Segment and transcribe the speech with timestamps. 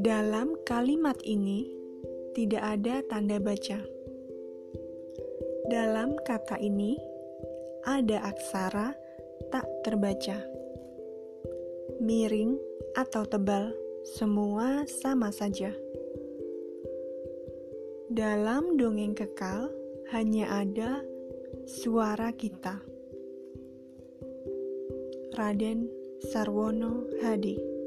[0.00, 1.68] Dalam kalimat ini
[2.32, 3.84] tidak ada tanda baca.
[5.68, 6.96] Dalam kata ini
[7.84, 8.96] ada aksara
[9.52, 10.40] tak terbaca.
[12.00, 12.56] Miring
[12.96, 13.76] atau tebal,
[14.16, 15.68] semua sama saja.
[18.08, 19.68] Dalam dongeng kekal
[20.16, 21.04] hanya ada
[21.68, 22.80] suara kita.
[25.36, 25.92] Raden
[26.32, 27.79] Sarwono Hadi